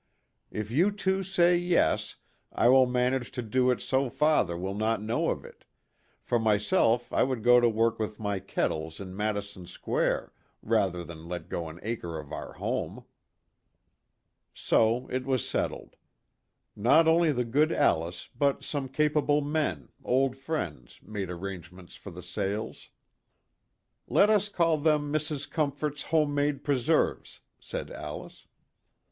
[0.49, 2.15] If you two say yes,
[2.51, 5.63] I will manage to do it so father will not know of it
[6.23, 10.33] for myself I would go to work with my kettles in Madison Square
[10.63, 13.05] rather than let go an acre of our home."
[14.55, 15.95] So it was settled.
[16.75, 22.09] Not only the good Alice but some capable men, old friends, made arrange ments for
[22.09, 22.89] the sales.
[24.07, 25.47] "Let us call them Mrs.
[25.47, 28.47] Comfort's Home made Preserves." said Alice.